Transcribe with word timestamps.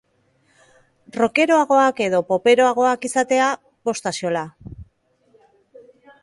Rockeroagoak 1.19 2.01
edo 2.05 2.21
poperoagoak 2.29 3.05
izatea, 3.11 3.51
bost 3.91 4.11
axola. 4.13 4.45